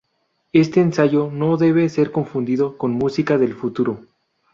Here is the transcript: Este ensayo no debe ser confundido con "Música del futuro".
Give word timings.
Este 0.51 0.81
ensayo 0.81 1.29
no 1.31 1.57
debe 1.57 1.87
ser 1.87 2.11
confundido 2.11 2.75
con 2.75 2.91
"Música 2.93 3.37
del 3.37 3.53
futuro". 3.53 4.01